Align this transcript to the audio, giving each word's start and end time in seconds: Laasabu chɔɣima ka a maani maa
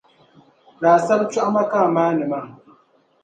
Laasabu 0.81 1.25
chɔɣima 1.31 1.61
ka 1.71 1.77
a 1.85 1.89
maani 1.95 2.23
maa 2.31 2.45